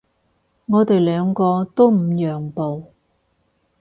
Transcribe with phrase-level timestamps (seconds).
[0.65, 2.91] 我哋兩個都唔讓步